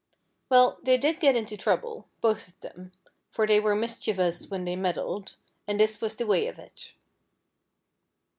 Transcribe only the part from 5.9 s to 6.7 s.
was the way of